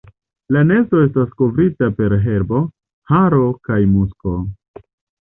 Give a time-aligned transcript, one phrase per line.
[0.55, 2.61] La nesto estas kovrita per herbo,
[3.11, 4.33] haro kaj musko.